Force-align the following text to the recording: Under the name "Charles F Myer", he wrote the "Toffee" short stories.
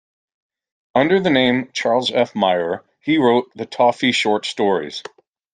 Under 0.95 1.19
the 1.19 1.29
name 1.29 1.69
"Charles 1.73 2.09
F 2.09 2.33
Myer", 2.33 2.83
he 3.01 3.19
wrote 3.19 3.51
the 3.53 3.67
"Toffee" 3.67 4.11
short 4.13 4.47
stories. 4.47 5.03